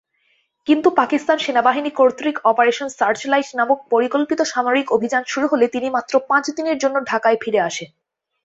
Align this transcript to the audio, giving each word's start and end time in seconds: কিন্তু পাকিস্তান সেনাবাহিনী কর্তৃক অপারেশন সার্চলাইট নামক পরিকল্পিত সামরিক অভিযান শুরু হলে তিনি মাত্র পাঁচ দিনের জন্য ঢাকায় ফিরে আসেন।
কিন্তু 0.67 0.87
পাকিস্তান 0.91 1.37
সেনাবাহিনী 1.37 1.91
কর্তৃক 1.91 2.35
অপারেশন 2.43 2.87
সার্চলাইট 2.99 3.49
নামক 3.55 3.79
পরিকল্পিত 3.89 4.39
সামরিক 4.53 4.87
অভিযান 4.91 5.23
শুরু 5.27 5.45
হলে 5.47 5.65
তিনি 5.67 5.87
মাত্র 5.89 6.13
পাঁচ 6.29 6.45
দিনের 6.57 6.77
জন্য 6.77 6.95
ঢাকায় 7.09 7.37
ফিরে 7.41 7.59
আসেন। 7.59 7.89